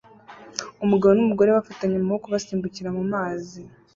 [0.85, 3.61] Umugabo n'umugore bafatanye amaboko basimbukira mu mazi